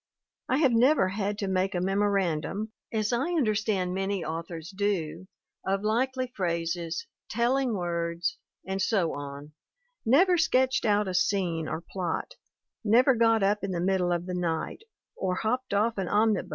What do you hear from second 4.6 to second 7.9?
do, of likely phrases, telling